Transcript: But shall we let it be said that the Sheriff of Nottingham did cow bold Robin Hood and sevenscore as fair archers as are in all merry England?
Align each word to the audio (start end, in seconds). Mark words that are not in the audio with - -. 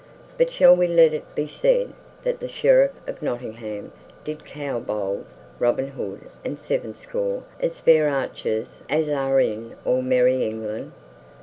But 0.35 0.49
shall 0.51 0.75
we 0.75 0.87
let 0.87 1.13
it 1.13 1.35
be 1.35 1.45
said 1.47 1.93
that 2.23 2.39
the 2.39 2.47
Sheriff 2.47 2.93
of 3.05 3.21
Nottingham 3.21 3.91
did 4.23 4.43
cow 4.45 4.79
bold 4.79 5.25
Robin 5.59 5.89
Hood 5.89 6.21
and 6.43 6.57
sevenscore 6.57 7.43
as 7.59 7.79
fair 7.79 8.09
archers 8.09 8.81
as 8.89 9.07
are 9.09 9.39
in 9.39 9.75
all 9.85 10.01
merry 10.01 10.43
England? 10.43 10.93